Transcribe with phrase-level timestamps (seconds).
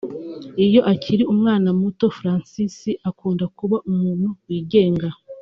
[0.65, 2.75] iyo akiri umwana muto Francis
[3.09, 5.07] akunda kuba umuntu wigenga